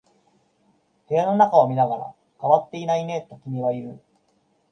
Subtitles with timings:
[1.07, 4.01] 部屋の中を見ながら、変わっていないねと君は言う。